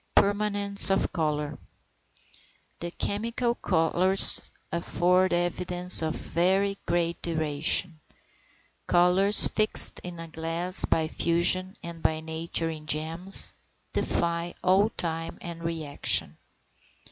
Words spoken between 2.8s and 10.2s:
chemical colours afford evidence of very great duration. Colours fixed in